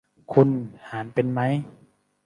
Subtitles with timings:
[0.33, 0.49] คุณ
[0.89, 1.53] หารเป็นมั้ย